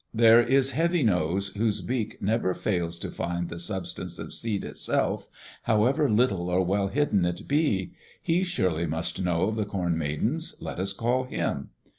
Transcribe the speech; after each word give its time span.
"There 0.15 0.41
is 0.41 0.71
Heavy 0.71 1.03
nose, 1.03 1.49
whose 1.49 1.81
beak 1.81 2.19
never 2.19 2.55
fails 2.55 2.97
to 2.97 3.11
find 3.11 3.49
the 3.49 3.59
substance 3.59 4.17
of 4.17 4.33
seed 4.33 4.63
itself, 4.65 5.29
however 5.61 6.09
little 6.09 6.49
or 6.49 6.65
well 6.65 6.87
hidden 6.87 7.23
it 7.23 7.47
be. 7.47 7.93
He 8.19 8.43
surely 8.43 8.87
must 8.87 9.21
know 9.21 9.43
of 9.43 9.57
the 9.57 9.65
Corn 9.65 9.95
Maidens. 9.99 10.55
Let 10.59 10.79
us 10.79 10.91
call 10.91 11.25
him." 11.25 11.69